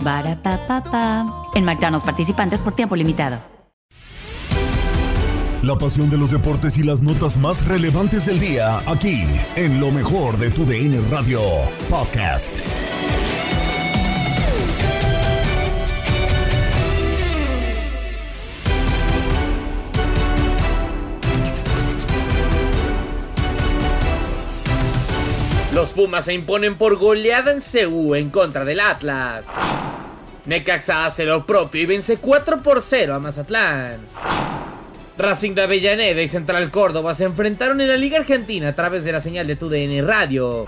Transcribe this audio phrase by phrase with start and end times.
[0.00, 1.26] Baratapapa.
[1.54, 3.40] En McDonald's participantes por tiempo limitado.
[5.62, 9.24] La pasión de los deportes y las notas más relevantes del día, aquí,
[9.56, 11.40] en lo mejor de tu DN Radio
[11.90, 12.60] Podcast.
[25.76, 29.44] Los Pumas se imponen por goleada en CU en contra del Atlas.
[30.46, 33.98] Necaxa hace lo propio y vence 4 por 0 a Mazatlán.
[35.18, 39.12] Racing de Avellaneda y Central Córdoba se enfrentaron en la Liga Argentina a través de
[39.12, 40.66] la señal de TUDN Radio.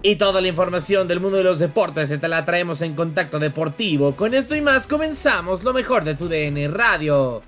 [0.00, 4.14] Y toda la información del mundo de los deportes te la traemos en Contacto Deportivo.
[4.14, 7.42] Con esto y más comenzamos lo mejor de TUDN Radio.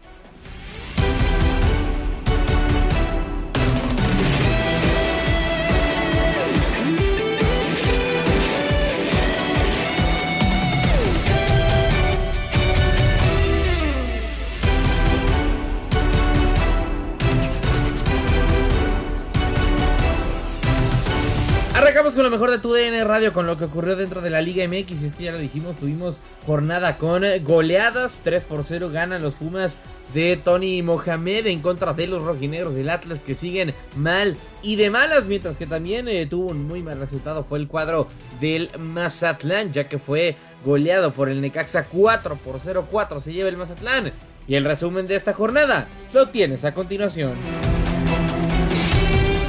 [22.31, 25.03] Mejor de tu DN Radio, con lo que ocurrió dentro de la Liga MX.
[25.03, 28.23] Es que ya lo dijimos, tuvimos jornada con goleadas.
[28.25, 29.81] 3 por 0 ganan los Pumas
[30.15, 34.91] de Tony Mohamed en contra de los rojinegros del Atlas que siguen mal y de
[34.91, 35.27] malas.
[35.27, 38.09] Mientras que también eh, tuvo un muy mal resultado fue el cuadro
[38.41, 42.87] del Mazatlán, ya que fue goleado por el Necaxa 4 por 0.
[42.91, 44.13] 4 se lleva el Mazatlán.
[44.47, 47.33] Y el resumen de esta jornada lo tienes a continuación.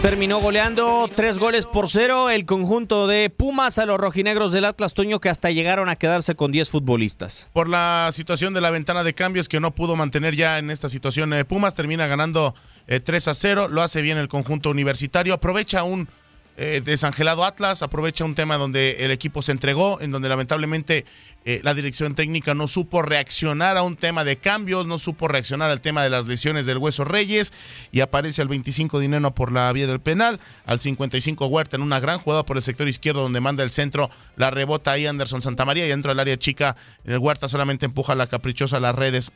[0.01, 4.95] Terminó goleando tres goles por cero el conjunto de Pumas a los rojinegros del Atlas
[4.95, 7.51] Toño que hasta llegaron a quedarse con 10 futbolistas.
[7.53, 10.89] Por la situación de la ventana de cambios que no pudo mantener ya en esta
[10.89, 12.55] situación eh, Pumas, termina ganando
[12.87, 16.07] eh, 3 a 0, lo hace bien el conjunto universitario, aprovecha un
[16.63, 21.05] eh, desangelado Atlas, aprovecha un tema donde el equipo se entregó, en donde lamentablemente
[21.43, 25.71] eh, la dirección técnica no supo reaccionar a un tema de cambios, no supo reaccionar
[25.71, 27.51] al tema de las lesiones del Hueso Reyes
[27.91, 31.99] y aparece al 25 Dinero por la vía del penal, al 55 Huerta en una
[31.99, 35.87] gran jugada por el sector izquierdo donde manda el centro, la rebota ahí Anderson Santamaría
[35.87, 39.31] y dentro del área chica el Huerta solamente empuja la caprichosa a las redes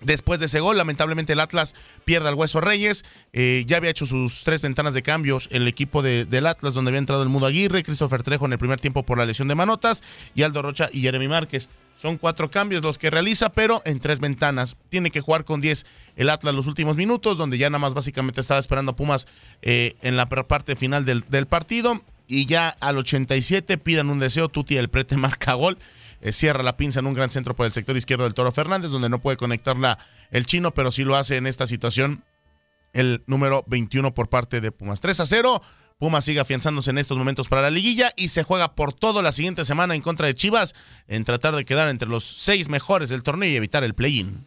[0.00, 1.74] Después de ese gol, lamentablemente el Atlas
[2.04, 3.04] pierde al Hueso Reyes.
[3.32, 6.90] Eh, ya había hecho sus tres ventanas de cambios el equipo de, del Atlas, donde
[6.90, 9.54] había entrado el Mudo Aguirre, Christopher Trejo en el primer tiempo por la lesión de
[9.54, 10.02] Manotas,
[10.34, 11.68] y Aldo Rocha y Jeremy Márquez.
[12.00, 14.76] Son cuatro cambios los que realiza, pero en tres ventanas.
[14.88, 18.40] Tiene que jugar con 10 el Atlas los últimos minutos, donde ya nada más básicamente
[18.40, 19.26] estaba esperando a Pumas
[19.62, 22.02] eh, en la parte final del, del partido.
[22.26, 25.78] Y ya al 87 pidan un deseo, Tuti el prete marca gol.
[26.24, 28.90] Eh, cierra la pinza en un gran centro por el sector izquierdo del Toro Fernández,
[28.90, 29.98] donde no puede conectarla
[30.30, 32.24] el chino, pero sí lo hace en esta situación
[32.94, 35.02] el número 21 por parte de Pumas.
[35.02, 35.60] 3 a 0.
[35.98, 39.32] Pumas sigue afianzándose en estos momentos para la liguilla y se juega por todo la
[39.32, 40.74] siguiente semana en contra de Chivas
[41.08, 44.46] en tratar de quedar entre los seis mejores del torneo y evitar el play-in.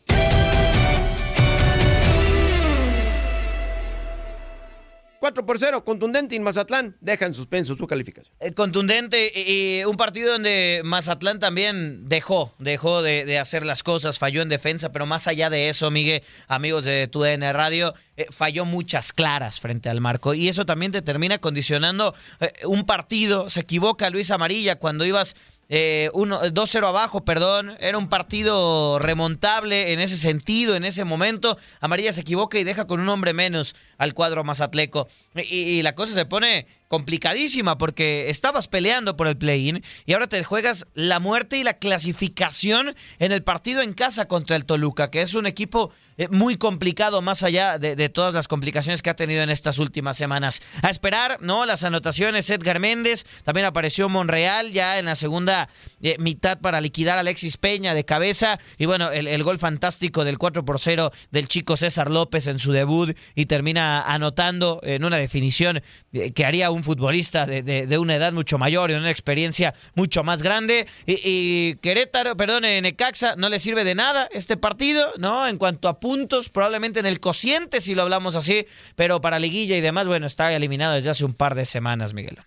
[5.19, 8.35] 4 por 0, contundente y Mazatlán deja en suspenso su calificación.
[8.39, 14.41] Eh, contundente y, un partido donde Mazatlán también dejó, dejó de, hacer las cosas, falló
[14.41, 19.13] en defensa, pero más allá de eso, Miguel, amigos de TUDN Radio, eh, falló muchas
[19.13, 23.49] claras frente al marco y eso también te termina condicionando eh, un partido.
[23.49, 25.35] Se equivoca Luis Amarilla cuando ibas
[25.69, 27.75] eh, 2-0 abajo, perdón.
[27.79, 31.57] Era un partido remontable en ese sentido, en ese momento.
[31.81, 35.07] Amarilla se equivoca y deja con un hombre menos al cuadro mazatleco.
[35.35, 40.27] Y, y la cosa se pone complicadísima porque estabas peleando por el play-in y ahora
[40.27, 45.11] te juegas la muerte y la clasificación en el partido en casa contra el Toluca,
[45.11, 49.15] que es un equipo eh, muy complicado más allá de, todas las complicaciones que ha
[49.15, 50.61] tenido en estas últimas semanas.
[50.81, 51.65] A esperar, ¿no?
[51.65, 55.69] Las anotaciones, Edgar Méndez, también apareció Monreal ya en la segunda
[56.01, 60.37] eh, mitad para liquidar a Alexis Peña de cabeza y bueno, el, gol fantástico del
[60.37, 65.17] 4 por 0 del chico César López en su debut y termina anotando en una
[65.17, 65.81] definición
[66.13, 70.43] eh, que haría un futbolista de, una edad mucho mayor y una experiencia mucho más
[70.43, 75.47] grande y, y Querétaro, perdón, Necaxa no le sirve de nada este partido, ¿no?
[75.47, 78.65] En cuanto a puntos, probablemente en el cociente si lo hablamos así,
[78.95, 82.39] pero para liguilla y demás, bueno, está eliminado desde hace un par de semanas, Miguel.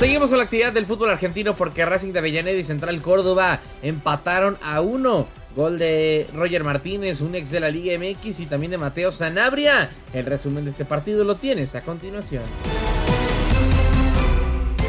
[0.00, 4.56] Seguimos con la actividad del fútbol argentino porque Racing de Avellaneda y Central Córdoba empataron
[4.62, 5.28] a uno.
[5.54, 9.90] Gol de Roger Martínez, un ex de la Liga MX y también de Mateo Sanabria.
[10.14, 12.42] El resumen de este partido lo tienes a continuación.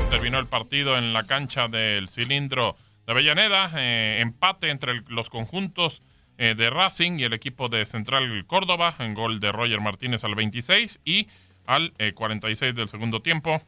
[0.10, 3.70] Terminó el partido en la cancha del cilindro de Avellaneda.
[3.76, 6.02] Eh, empate entre los conjuntos
[6.38, 8.96] eh, de Racing y el equipo de Central Córdoba.
[9.00, 11.28] En gol de Roger Martínez al 26 y
[11.66, 13.62] al 46 eh, del segundo tiempo.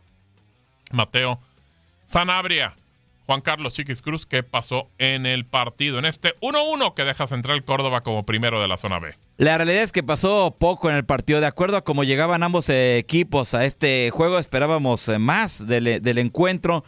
[0.94, 1.40] Mateo
[2.06, 2.76] Sanabria.
[3.26, 5.98] Juan Carlos Chiquis Cruz, ¿qué pasó en el partido?
[5.98, 9.16] En este 1-1 que deja Central Córdoba como primero de la zona B.
[9.38, 11.40] La realidad es que pasó poco en el partido.
[11.40, 16.84] De acuerdo a cómo llegaban ambos equipos a este juego, esperábamos eh, más del, encuentro.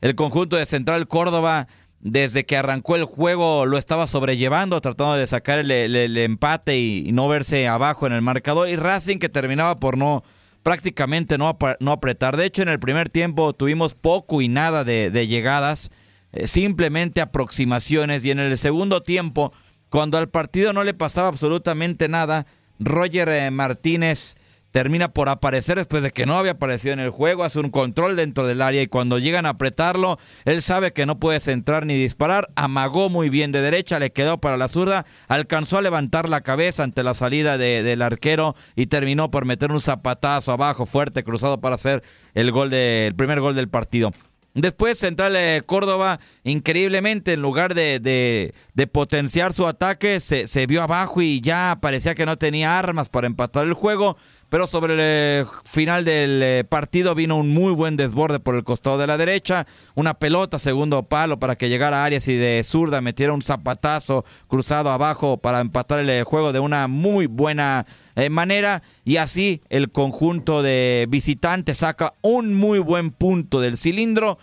[0.00, 1.68] El conjunto de Central Córdoba,
[2.00, 7.28] desde que arrancó el juego, lo estaba sobrellevando, tratando de sacar el, empate y, no
[7.28, 8.68] verse abajo en el marcador.
[8.68, 10.24] Y Racing, que terminaba por no
[10.68, 12.36] prácticamente no, no apretar.
[12.36, 15.90] De hecho, en el primer tiempo tuvimos poco y nada de, llegadas,
[16.32, 18.22] eh, simplemente aproximaciones.
[18.22, 19.54] Y en el segundo tiempo,
[19.88, 22.44] cuando al partido no le pasaba absolutamente nada,
[22.78, 24.36] Roger eh, Martínez
[24.70, 28.16] termina por aparecer después de que no había aparecido en el juego, hace un control
[28.16, 31.94] dentro del área y cuando llegan a apretarlo, él sabe que no puede centrar ni
[31.94, 36.42] disparar, amagó muy bien de derecha, le quedó para la zurda, alcanzó a levantar la
[36.42, 41.60] cabeza ante la salida del arquero y terminó por meter un zapatazo abajo fuerte cruzado
[41.60, 42.02] para hacer
[42.34, 44.12] el gol de, primer gol del partido.
[44.54, 45.36] Después Central
[45.66, 51.78] Córdoba, increíblemente, en lugar de, de, potenciar su ataque, se, se, vio abajo y ya
[51.80, 54.16] parecía que no tenía armas para empatar el juego.
[54.48, 58.64] Pero sobre el eh, final del eh, partido vino un muy buen desborde por el
[58.64, 59.66] costado de la derecha.
[59.94, 64.90] Una pelota, segundo palo para que llegara Arias y de zurda metiera un zapatazo cruzado
[64.90, 67.86] abajo para empatar el eh, juego de una muy buena
[68.30, 68.82] manera.
[69.04, 74.38] Y así el conjunto de visitantes saca un muy buen punto del cilindro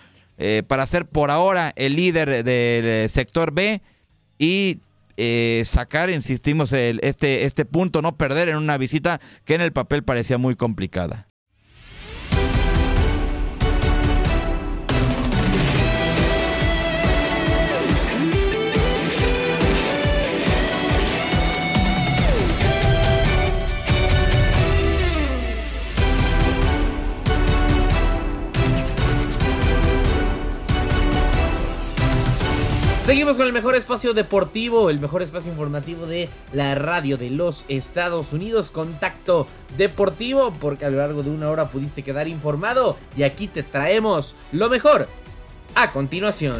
[0.68, 3.81] para ser por ahora el líder del sector B.
[4.40, 4.80] Y
[5.18, 9.74] eh, sacar, insistimos, el, este, este punto, no perder en una visita que en el
[9.74, 11.30] papel parecía muy complicada.
[33.06, 37.66] Seguimos con el mejor espacio deportivo, el mejor espacio informativo de la radio de los
[37.68, 38.72] Estados Unidos.
[38.72, 39.46] Contacto
[39.78, 44.34] deportivo, porque a lo largo de una hora pudiste quedar informado y aquí te traemos
[44.52, 45.08] lo mejor
[45.76, 46.58] a continuación.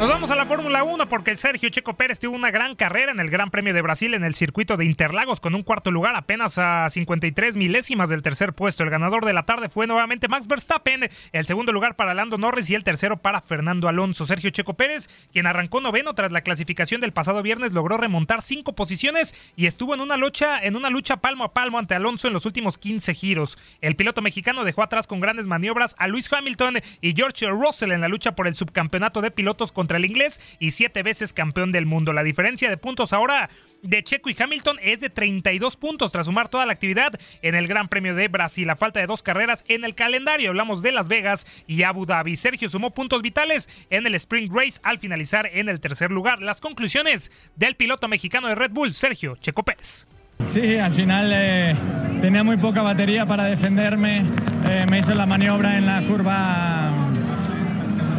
[0.00, 3.20] Nos vamos a la Fórmula 1 porque Sergio Checo Pérez tuvo una gran carrera en
[3.20, 6.56] el Gran Premio de Brasil en el circuito de Interlagos con un cuarto lugar apenas
[6.56, 8.82] a 53 milésimas del tercer puesto.
[8.82, 12.70] El ganador de la tarde fue nuevamente Max Verstappen, el segundo lugar para Lando Norris
[12.70, 14.24] y el tercero para Fernando Alonso.
[14.24, 18.74] Sergio Checo Pérez, quien arrancó noveno tras la clasificación del pasado viernes, logró remontar cinco
[18.74, 22.32] posiciones y estuvo en una lucha, en una lucha palmo a palmo ante Alonso en
[22.32, 23.58] los últimos 15 giros.
[23.82, 28.00] El piloto mexicano dejó atrás con grandes maniobras a Luis Hamilton y George Russell en
[28.00, 31.86] la lucha por el subcampeonato de pilotos contra el inglés y siete veces campeón del
[31.86, 32.12] mundo.
[32.12, 33.50] La diferencia de puntos ahora
[33.82, 37.66] de Checo y Hamilton es de 32 puntos tras sumar toda la actividad en el
[37.66, 38.66] Gran Premio de Brasil.
[38.66, 40.50] La falta de dos carreras en el calendario.
[40.50, 42.36] Hablamos de Las Vegas y Abu Dhabi.
[42.36, 46.40] Sergio sumó puntos vitales en el Spring Race al finalizar en el tercer lugar.
[46.42, 50.06] Las conclusiones del piloto mexicano de Red Bull, Sergio Checo Pérez.
[50.42, 51.76] Sí, al final eh,
[52.20, 54.24] tenía muy poca batería para defenderme.
[54.68, 57.09] Eh, me hizo la maniobra en la curva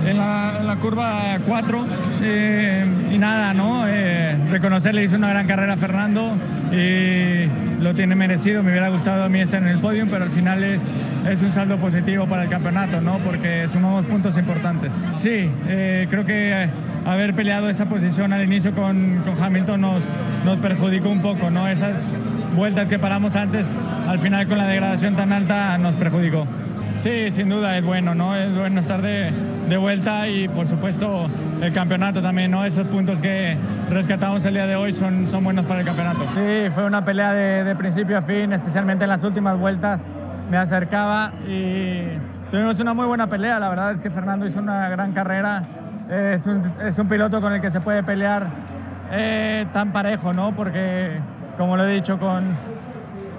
[0.06, 1.86] en la, en la curva 4
[2.22, 3.88] eh, y nada, ¿no?
[3.88, 6.34] Eh, reconocerle hizo una gran carrera a Fernando
[6.72, 8.64] y lo tiene merecido.
[8.64, 10.88] Me hubiera gustado a mí estar en el podio, pero al final es,
[11.30, 13.20] es un saldo positivo para el campeonato, ¿no?
[13.20, 14.94] Porque sumamos puntos importantes.
[15.16, 16.70] Sí, eh, creo que
[17.06, 20.14] haber peleado esa posición al inicio con, con Hamilton nos,
[20.46, 21.68] nos perjudicó un poco, ¿no?
[21.68, 22.12] Esas
[22.56, 26.48] vueltas que paramos antes, al final con la degradación tan alta, nos perjudicó.
[26.98, 28.36] Sí, sin duda es bueno, ¿no?
[28.36, 29.32] Es bueno estar de,
[29.72, 31.30] de, vuelta y por supuesto
[31.62, 32.66] el campeonato también, ¿no?
[32.66, 33.56] Esos puntos que
[33.90, 36.20] rescatamos el día de hoy son, son buenos para el campeonato.
[36.34, 40.02] Sí, fue una pelea de, de principio a fin, especialmente en las últimas vueltas.
[40.50, 42.04] Me acercaba y
[42.52, 43.60] tuvimos una muy buena pelea.
[43.60, 45.64] La verdad es que Fernando hizo una gran carrera.
[46.10, 48.48] Es un, es un piloto con el que se puede pelear
[49.12, 50.52] eh, tan parejo, ¿no?
[50.54, 51.20] Porque,
[51.58, 52.56] como lo he dicho, con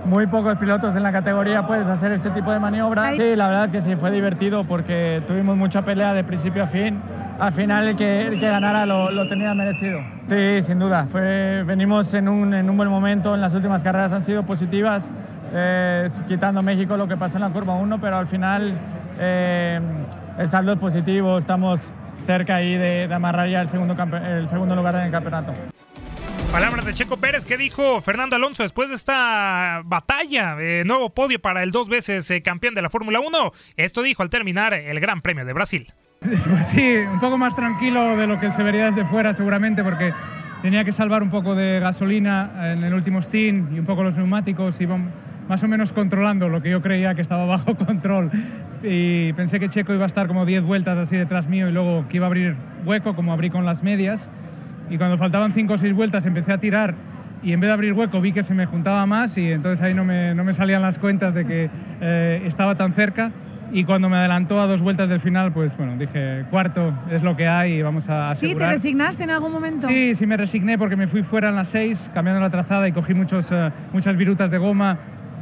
[0.05, 3.17] muy pocos pilotos en la categoría puedes hacer este tipo de maniobras.
[3.17, 7.01] Sí, la verdad que sí, fue divertido porque tuvimos mucha pelea de principio a fin.
[7.39, 10.01] Al final el que, el que ganara lo, lo, tenía merecido.
[10.29, 11.07] Sí, sin duda.
[11.11, 15.09] Fue, venimos en un, en un buen momento, en las últimas carreras han sido positivas,
[15.53, 18.75] eh, quitando México lo que pasó en la curva 1, pero al final
[19.19, 19.81] eh,
[20.39, 21.81] el saldo es positivo, estamos
[22.27, 25.53] cerca ahí de, de amarrar ya el segundo, el segundo lugar en el campeonato.
[26.53, 30.55] Palabras de Checo Pérez, ¿qué dijo Fernando Alonso después de esta batalla?
[30.61, 33.53] Eh, nuevo podio para el dos veces eh, campeón de la Fórmula 1.
[33.79, 35.87] Esto dijo al terminar el Gran Premio de Brasil.
[36.21, 40.13] Pues sí, un poco más tranquilo de lo que se vería desde fuera seguramente porque
[40.61, 44.19] tenía que salvar un poco de gasolina en el último stint y un poco los
[44.19, 48.31] neumáticos y más o menos controlando lo que yo creía que estaba bajo control.
[48.83, 52.07] Y pensé que Checo iba a estar como 10 vueltas así detrás mío y luego
[52.11, 54.29] que iba a abrir hueco como abrí con las medias
[54.91, 56.95] y cuando faltaban cinco o seis vueltas empecé a tirar
[57.43, 59.95] y en vez de abrir hueco vi que se me juntaba más y entonces ahí
[59.95, 61.71] no me, no me salían las cuentas de que
[62.01, 63.33] eh, estaba tan cerca
[63.73, 67.35] y cuando me adelantó a dos vueltas del final, pues bueno, dije, cuarto es lo
[67.37, 68.59] que hay y vamos a asegurar.
[68.59, 68.65] ¿Sí?
[68.65, 69.89] ¿Te resignaste en algún momento?
[69.89, 72.93] Sí, sí me resigné porque me fui fuera en las seis, cambiando la trazada y
[72.93, 74.99] cogí muchos, uh, muchas virutas de goma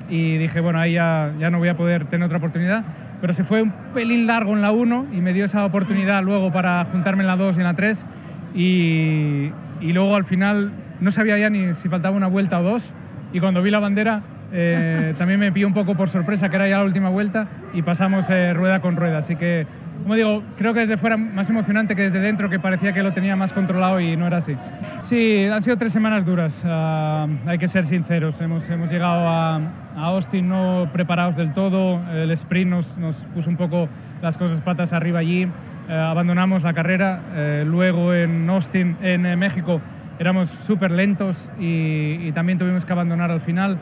[0.09, 2.85] y dije, bueno, ahí ya, ya no voy a poder tener otra oportunidad.
[3.20, 6.52] Pero se fue un pelín largo en la 1 y me dio esa oportunidad luego
[6.52, 8.06] para juntarme en la 2 y en la 3
[8.54, 12.92] y, y, luego al final no sabía ya ni si faltaba una vuelta o dos
[13.33, 16.69] y cuando vi la bandera eh, también me pilló un poco por sorpresa que era
[16.69, 19.19] ya la última vuelta y pasamos eh, rueda con rueda.
[19.19, 19.66] Así que,
[20.02, 23.12] como digo, creo que desde fuera más emocionante que desde dentro, que parecía que lo
[23.12, 24.57] tenía más controlado y no era así.
[25.02, 28.40] Sí, han sido tres semanas duras, uh, hay que ser sinceros.
[28.40, 33.50] Hemos, hemos llegado a, a, Austin no preparados del todo, el sprint nos, nos puso
[33.50, 33.88] un poco
[34.23, 35.49] las cosas patas arriba allí.
[35.90, 37.20] Eh, abandonamos la carrera.
[37.35, 39.80] Eh, luego en Austin, en eh, México,
[40.20, 43.76] éramos súper lentos y, y, también tuvimos que abandonar al final.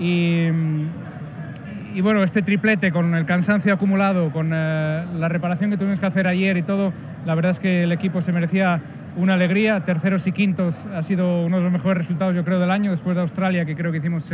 [0.00, 0.48] Y,
[1.94, 6.26] y, bueno, este triplete con el cansancio acumulado, con la reparación que tuvimos que hacer
[6.26, 6.92] ayer y todo,
[7.24, 8.80] la verdad es que el equipo se merecía
[9.14, 9.80] una alegría.
[9.84, 13.14] Terceros y quintos ha sido uno de los mejores resultados, yo creo, del año, después
[13.14, 14.24] de Australia, que creo que hicimos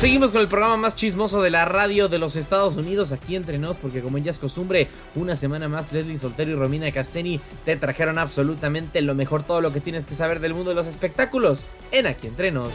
[0.00, 3.58] Seguimos con el programa más chismoso de la radio de los Estados Unidos aquí entre
[3.58, 7.76] nos, porque como ya es costumbre, una semana más Leslie Soltero y Romina Casteni te
[7.76, 11.66] trajeron absolutamente lo mejor, todo lo que tienes que saber del mundo de los espectáculos
[11.92, 12.72] en Aquí entre nos.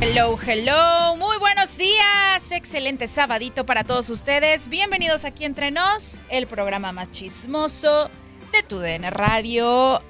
[0.00, 6.48] Hello, hello, muy buenos días, excelente sabadito para todos ustedes, bienvenidos aquí entre nos, el
[6.48, 8.10] programa más chismoso
[8.50, 10.02] de tu DN Radio.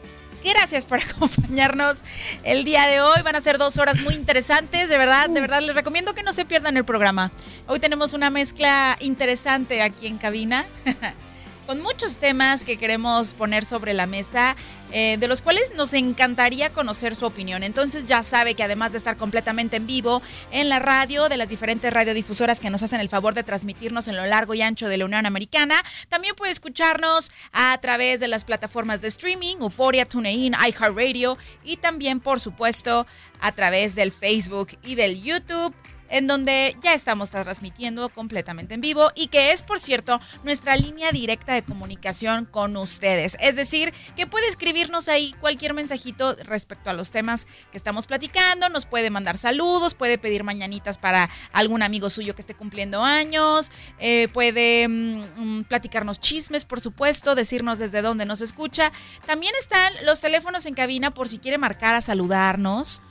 [0.44, 2.02] Gracias por acompañarnos
[2.42, 3.22] el día de hoy.
[3.24, 6.32] Van a ser dos horas muy interesantes, de verdad, de verdad les recomiendo que no
[6.32, 7.32] se pierdan el programa.
[7.66, 10.66] Hoy tenemos una mezcla interesante aquí en cabina.
[11.66, 14.56] con muchos temas que queremos poner sobre la mesa,
[14.92, 17.62] eh, de los cuales nos encantaría conocer su opinión.
[17.62, 21.48] Entonces ya sabe que además de estar completamente en vivo en la radio, de las
[21.48, 24.98] diferentes radiodifusoras que nos hacen el favor de transmitirnos en lo largo y ancho de
[24.98, 30.54] la Unión Americana, también puede escucharnos a través de las plataformas de streaming, Euphoria, TuneIn,
[30.54, 33.06] iHeartRadio y también, por supuesto,
[33.40, 35.74] a través del Facebook y del YouTube
[36.08, 41.12] en donde ya estamos transmitiendo completamente en vivo y que es, por cierto, nuestra línea
[41.12, 43.36] directa de comunicación con ustedes.
[43.40, 48.68] Es decir, que puede escribirnos ahí cualquier mensajito respecto a los temas que estamos platicando,
[48.68, 53.70] nos puede mandar saludos, puede pedir mañanitas para algún amigo suyo que esté cumpliendo años,
[53.98, 58.92] eh, puede mm, mm, platicarnos chismes, por supuesto, decirnos desde dónde nos escucha.
[59.26, 63.02] También están los teléfonos en cabina por si quiere marcar a saludarnos.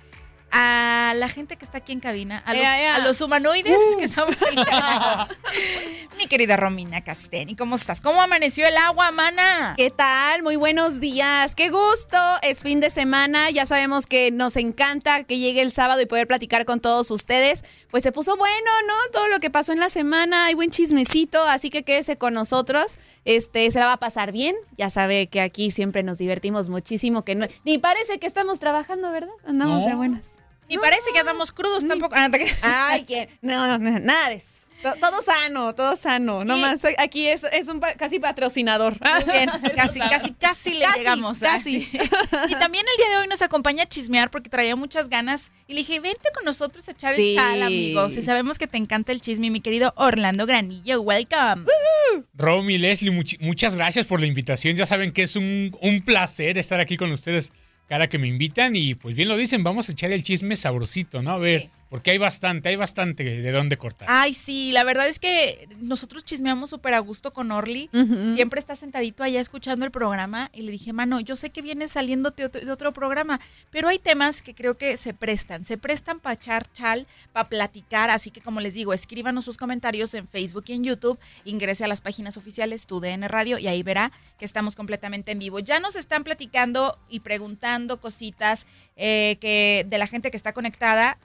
[0.52, 2.94] a la gente que está aquí en cabina, a los, Ea, ea.
[2.96, 3.98] a los humanoides Uh.
[3.98, 4.56] que estamos aquí.
[6.18, 8.00] Mi querida Romina Casteni, ¿cómo estás?
[8.00, 9.74] ¿Cómo amaneció el agua, mana?
[9.76, 10.42] ¿Qué tal?
[10.42, 11.54] Muy buenos días.
[11.54, 12.18] Qué gusto.
[12.42, 13.48] Es fin de semana.
[13.50, 17.64] Ya sabemos que nos encanta que llegue el sábado y poder platicar con todos ustedes.
[17.90, 18.94] Pues se puso bueno, ¿no?
[19.12, 20.46] Todo lo que pasó en la semana.
[20.46, 22.98] Hay buen chismecito, así que quédese con nosotros.
[23.24, 24.56] Este, se la va a pasar bien.
[24.76, 27.22] Ya sabe que aquí siempre nos divertimos muchísimo.
[27.22, 29.30] Que no, ni parece que estamos trabajando, ¿verdad?
[29.46, 29.88] Andamos No.
[29.88, 30.39] de buenas.
[30.70, 32.14] Ni parece que andamos crudos tampoco.
[32.16, 32.28] Ah,
[32.92, 33.28] Ay, ¿quién?
[33.42, 34.66] No, no, nada de eso.
[34.82, 36.42] To- Todo sano, todo sano.
[36.42, 38.96] No más, aquí es, es un pa- casi patrocinador.
[38.98, 41.38] Muy bien, casi, casi, casi le Casi, llegamos.
[41.38, 41.76] casi.
[41.92, 42.00] ¿eh?
[42.48, 45.50] Y también el día de hoy nos acompaña a chismear porque traía muchas ganas.
[45.66, 47.32] Y le dije, vente con nosotros a echar Sí.
[47.32, 48.16] el chal, amigos.
[48.16, 51.02] Y sabemos que te encanta el chisme, mi querido Orlando Granillo.
[51.02, 51.66] Welcome.
[52.32, 54.76] Romy, Leslie, muchi- muchas gracias por la invitación.
[54.76, 57.52] Ya saben que es un, un placer estar aquí con ustedes
[57.90, 58.76] cada que me invitan.
[58.76, 61.32] Y pues bien lo dicen, vamos a echar el chisme sabrosito, ¿no?
[61.32, 64.06] A ver, porque hay bastante, hay bastante de dónde cortar.
[64.08, 67.90] Ay, sí, la verdad es que nosotros chismeamos súper a gusto con Orly.
[68.32, 71.90] Siempre está sentadito allá escuchando el programa y le dije, mano, yo sé que vienes
[71.90, 75.78] saliendo de otro, de otro programa, pero hay temas que creo que se prestan, se
[75.78, 80.28] prestan para echar chal, para platicar, así que como les digo, escríbanos sus comentarios en
[80.28, 84.12] Facebook y en YouTube, ingrese a las páginas oficiales Tu DN Radio y ahí verá
[84.38, 85.58] que estamos completamente en vivo.
[85.58, 91.18] Ya nos están platicando y preguntando cositas eh, que de la gente que está conectada.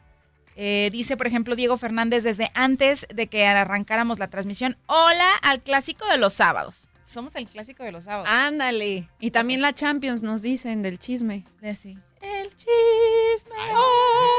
[0.56, 4.78] Eh, dice, por ejemplo, Diego Fernández desde antes de que arrancáramos la transmisión.
[4.88, 6.88] Hola al clásico de los sábados.
[7.06, 8.28] Somos el clásico de los sábados.
[8.30, 9.10] Ándale.
[9.20, 11.46] Y también la Champions nos dicen del chisme.
[11.76, 11.98] Sí.
[12.26, 13.56] El chisme.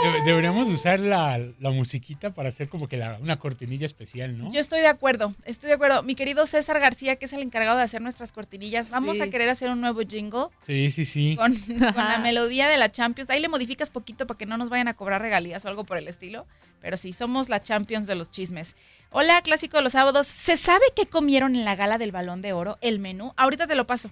[0.03, 4.53] De- deberíamos usar la, la musiquita para hacer como que la- una cortinilla especial, ¿no?
[4.53, 6.03] Yo estoy de acuerdo, estoy de acuerdo.
[6.03, 9.23] Mi querido César García, que es el encargado de hacer nuestras cortinillas, vamos Sí.
[9.23, 11.37] a querer hacer un nuevo jingle Sí, sí, sí.
[11.37, 11.55] con,
[11.95, 13.31] con la melodía de la Champions.
[13.31, 15.99] Ahí le modificas poquito para que no nos vayan a cobrar regalías o algo por
[15.99, 16.47] el estilo.
[16.81, 18.75] Pero sí, somos la Champions de los chismes.
[19.11, 20.27] Hola, clásico de los sábados.
[20.27, 22.79] ¿Se sabe qué comieron en la gala del Balón de Oro?
[22.81, 23.33] El menú.
[23.37, 24.11] Ahorita te lo paso.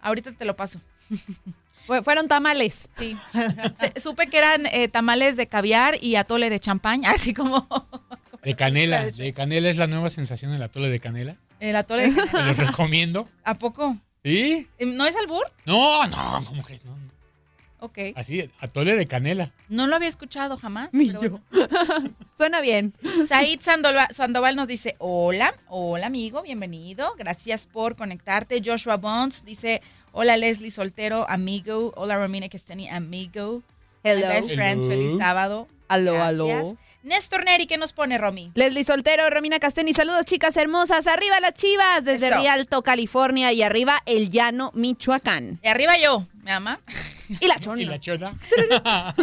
[0.00, 0.80] Ahorita te lo paso.
[1.90, 2.88] Fue- Fueron tamales.
[2.96, 3.16] Sí.
[4.00, 7.66] Supe que eran eh, tamales de caviar y atole de champán, así como
[8.44, 9.06] De canela.
[9.10, 11.34] De canela es la nueva sensación del atole de canela.
[11.58, 12.52] el atole de Te los canela.
[12.52, 13.28] recomiendo.
[13.42, 13.96] ¿A poco?
[14.24, 14.68] ¿Sí?
[14.78, 15.50] ¿No es albur?
[15.66, 16.84] No, no, ¿cómo crees?
[16.84, 17.10] No, no.
[17.82, 17.98] Ok.
[18.14, 19.50] Así, atole de canela.
[19.68, 20.90] No lo había escuchado jamás.
[20.92, 21.40] pero bueno.
[22.36, 22.94] Suena bien.
[23.26, 28.62] Said Sandoval, Sandoval nos dice, hola, hola amigo, bienvenido, gracias por conectarte.
[28.64, 33.62] Joshua Bonds dice, hola Leslie Soltero, amigo, hola Romina Castani, amigo.
[34.02, 34.26] Hello.
[34.26, 34.88] My best friends, Hello.
[34.88, 35.68] feliz sábado.
[35.88, 36.28] Aló, Gracias.
[36.28, 36.76] aló.
[37.02, 38.52] Néstor Neri, ¿qué nos pone, Romy?
[38.54, 41.06] Leslie Soltero, Romina Casteni, saludos chicas hermosas.
[41.06, 42.38] Arriba las chivas desde Eso.
[42.38, 45.58] Rialto, California y arriba el llano, Michoacán.
[45.62, 46.80] Y arriba yo, mi ama.
[47.40, 47.82] Y la chona.
[47.82, 48.36] Y la chona.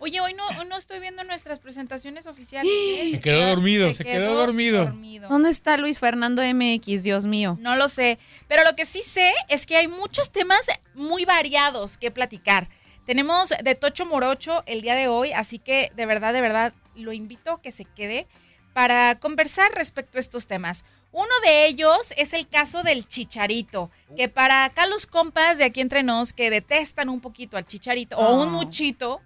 [0.00, 2.70] Oye, hoy no, hoy no estoy viendo nuestras presentaciones oficiales.
[3.10, 4.92] Se quedó dormido, se quedó dormido.
[5.28, 7.56] ¿Dónde está Luis Fernando MX, Dios mío?
[7.60, 10.60] No lo sé, pero lo que sí sé es que hay muchos temas
[10.94, 12.68] muy variados que platicar.
[13.06, 17.12] Tenemos de Tocho Morocho el día de hoy, así que de verdad, de verdad, lo
[17.12, 18.26] invito a que se quede
[18.74, 20.84] para conversar respecto a estos temas.
[21.10, 25.80] Uno de ellos es el caso del chicharito, que para acá los compas de aquí
[25.80, 28.50] entre nos que detestan un poquito al chicharito o un Oh.
[28.50, 29.20] muchito,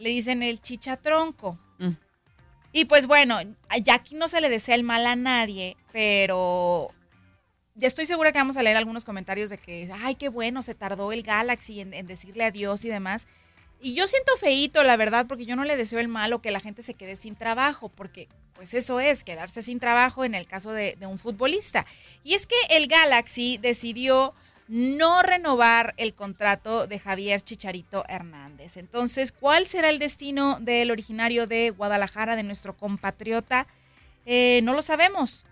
[0.00, 1.58] le dicen el chichatronco.
[1.78, 1.90] Mm.
[2.72, 3.38] Y pues bueno,
[3.84, 6.90] ya aquí no se le desea el mal a nadie, pero
[7.74, 10.74] ya estoy segura que vamos a leer algunos comentarios de que, ay, qué bueno, se
[10.74, 13.26] tardó el Galaxy en, en decirle adiós y demás.
[13.80, 16.50] Y yo siento feíto, la verdad, porque yo no le deseo el mal o que
[16.50, 20.46] la gente se quede sin trabajo, porque pues eso es, quedarse sin trabajo en el
[20.46, 21.86] caso de, de un futbolista.
[22.22, 24.34] Y es que el Galaxy decidió
[24.70, 28.76] no renovar el contrato de Javier Chicharito Hernández.
[28.76, 33.66] Entonces, ¿cuál será el destino del originario de Guadalajara, de nuestro compatriota?
[34.26, 35.44] Eh, no lo sabemos,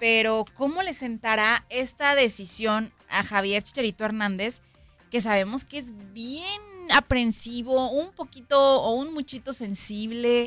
[0.00, 4.60] pero ¿cómo le sentará esta decisión a Javier Chicharito Hernández,
[5.12, 6.60] que sabemos que es bien
[6.90, 10.46] aprensivo, un poquito o un muchito sensible.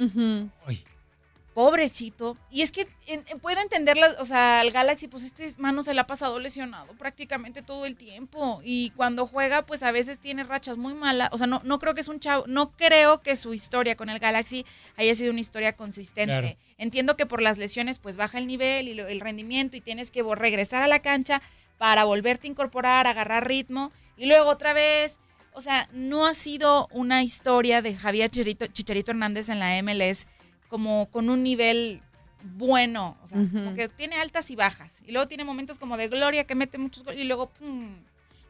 [1.58, 2.38] Pobrecito.
[2.52, 5.96] Y es que en- en- puedo entenderla, o sea, el Galaxy, pues este mano se
[5.96, 8.62] la ha pasado lesionado prácticamente todo el tiempo.
[8.64, 11.30] Y cuando juega, pues a veces tiene rachas muy malas.
[11.32, 14.12] O sea, no, no creo que es un chavo, no creo que su historia con
[14.12, 14.68] el Galaxy
[14.98, 16.26] haya sido una historia consistente.
[16.32, 16.48] Claro.
[16.78, 20.12] Entiendo que por las lesiones, pues baja el nivel y lo- el rendimiento y tienes
[20.12, 21.42] que regresar a la cancha
[21.80, 25.16] para volverte a incorporar, agarrar ritmo y luego otra vez.
[25.54, 30.28] O sea, no ha sido una historia de Javier Chicharito, Chicharito Hernández en la MLS
[30.68, 32.02] como con un nivel
[32.44, 33.18] bueno.
[33.24, 35.04] O sea, como que tiene altas y bajas.
[35.06, 37.96] Y luego tiene momentos como de gloria que mete muchos goles y luego pum,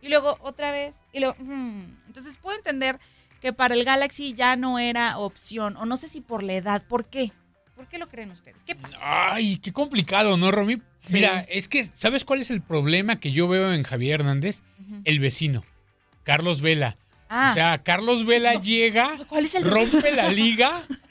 [0.02, 1.96] y luego otra vez y luego pum.
[2.08, 3.00] Entonces puedo entender
[3.42, 6.84] que para el Galaxy ya no era opción o no sé si por la edad,
[6.88, 7.32] ¿por qué?
[7.76, 8.58] ¿Por qué lo creen ustedes?
[8.66, 8.98] ¿Qué pasa?
[9.04, 10.82] Ay, qué complicado, ¿no, Romy?
[10.98, 11.14] Sí.
[11.14, 14.64] Mira, es que, ¿sabes cuál es el problema que yo veo en Javier Hernández?
[15.04, 15.64] El vecino,
[16.24, 16.98] Carlos Vela.
[17.30, 17.50] Ah.
[17.52, 20.72] O sea, Carlos Vela llega, ¿Cuál es el rompe la liga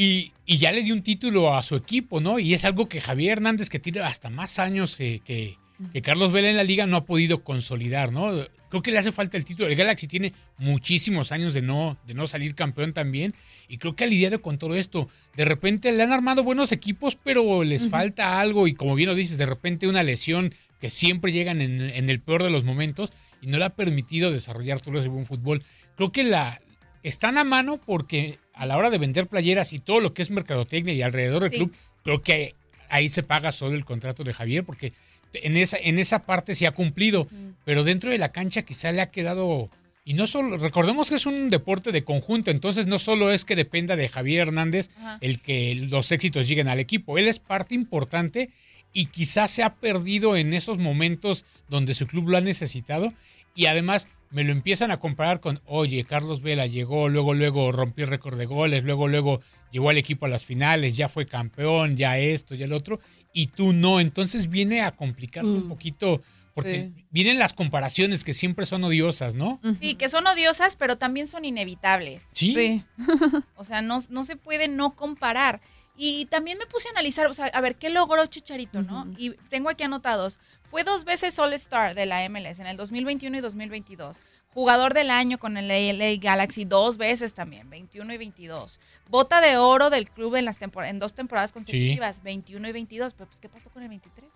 [0.00, 2.38] y, y ya le dio un título a su equipo, ¿no?
[2.38, 5.58] Y es algo que Javier Hernández, que tiene hasta más años eh, que,
[5.92, 8.30] que Carlos Vela en la liga, no ha podido consolidar, ¿no?
[8.70, 9.68] Creo que le hace falta el título.
[9.68, 13.34] El Galaxy tiene muchísimos años de no, de no salir campeón también.
[13.68, 15.06] Y creo que ha lidiado con todo esto.
[15.36, 18.68] De repente le han armado buenos equipos, pero les falta algo.
[18.68, 22.20] Y como bien lo dices, de repente una lesión que siempre llegan en, en el
[22.20, 25.62] peor de los momentos y no le ha permitido desarrollar todo ese buen fútbol.
[25.94, 26.62] Creo que la
[27.02, 30.30] están a mano porque a la hora de vender playeras y todo lo que es
[30.30, 31.56] mercadotecnia y alrededor del Sí.
[31.56, 32.54] club, creo que
[32.90, 34.92] ahí se paga solo el contrato de Javier porque
[35.32, 37.26] en esa, en esa parte sí ha cumplido,
[37.64, 39.70] pero dentro de la cancha quizá le ha quedado...
[40.04, 43.54] Y no solo, recordemos que es un deporte de conjunto, entonces no solo es que
[43.54, 45.18] dependa de Javier Hernández Ajá.
[45.20, 48.50] el que los éxitos lleguen al equipo, él es parte importante
[48.92, 53.12] y quizás se ha perdido en esos momentos donde su club lo ha necesitado
[53.54, 58.04] y además me lo empiezan a comparar con, oye, Carlos Vela llegó, luego, luego rompió
[58.04, 59.40] el récord de goles, luego, luego
[59.72, 63.00] llegó al equipo a las finales, ya fue campeón, ya esto, ya el otro,
[63.32, 64.00] y tú no.
[64.00, 66.22] Entonces viene a complicarse un poquito,
[66.54, 69.60] porque vienen las comparaciones que siempre son odiosas, ¿no?
[69.80, 72.24] Sí, que son odiosas, pero también son inevitables.
[72.32, 72.84] Sí.
[73.56, 75.60] o sea, no, no se puede no comparar.
[76.02, 79.06] Y también me puse a analizar, o sea, a ver, ¿qué logró Chicharito, no?
[79.18, 80.38] Y tengo aquí anotados.
[80.70, 84.20] Fue dos veces All-Star de la MLS en el 2021 y 2022.
[84.54, 88.80] Jugador del año con el LA Galaxy dos veces también, 21 y 22.
[89.08, 93.14] Bota de oro del club en, las tempor- en dos temporadas consecutivas, 21 y 22.
[93.14, 94.28] Pero, pues, ¿qué pasó con el 23?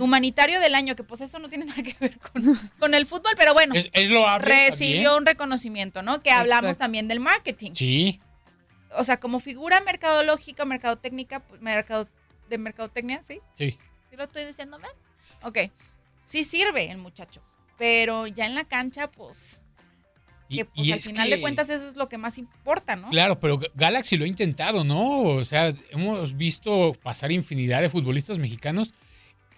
[0.00, 2.42] Humanitario del año, que pues eso no tiene nada que ver con,
[2.78, 3.74] con el fútbol, pero bueno.
[3.74, 5.14] Es, es loable Recibió también.
[5.18, 6.22] un reconocimiento, ¿no?
[6.22, 6.84] Que hablamos Exacto.
[6.84, 7.72] también del marketing.
[7.74, 8.20] Sí.
[8.96, 12.08] O sea, como figura mercadológica, mercadotécnica, pues, mercado,
[12.48, 13.40] de mercadotecnia, ¿sí?
[13.56, 13.76] Sí.
[14.10, 14.92] ¿Sí lo estoy diciendo mal?
[15.44, 15.58] Ok.
[16.26, 17.42] Sí sirve el muchacho,
[17.78, 19.60] pero ya en la cancha, pues,
[20.48, 23.10] que pues, y al final que- de cuentas eso es lo que más importa, ¿no?
[23.10, 25.20] Claro, pero Galaxy lo ha intentado, ¿no?
[25.22, 28.92] O sea, hemos visto pasar infinidad de futbolistas mexicanos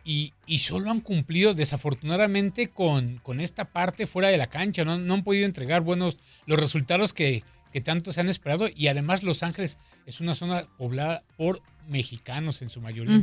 [0.04, 4.84] y, y solo han cumplido desafortunadamente con, con esta parte fuera de la cancha.
[4.84, 7.42] No, no han podido entregar buenos los resultados que,
[7.72, 8.68] que tanto se han esperado.
[8.74, 13.22] Y además Los Ángeles es una zona poblada por mexicanos en su mayoría.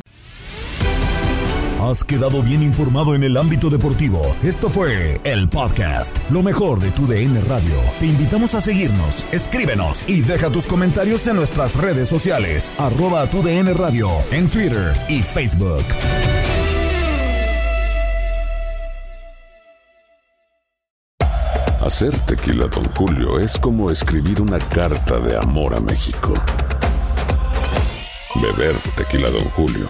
[1.82, 4.36] Has quedado bien informado en el ámbito deportivo.
[4.44, 7.74] Esto fue el podcast, lo mejor de tu DN Radio.
[8.00, 13.41] Te invitamos a seguirnos, escríbenos y deja tus comentarios en nuestras redes sociales, arroba tu
[13.41, 15.84] DN Radio, en Twitter y Facebook.
[21.84, 26.36] Hacer tequila, Don Julio, es como escribir una carta de amor a México.
[28.36, 29.89] Beber tequila, Don Julio,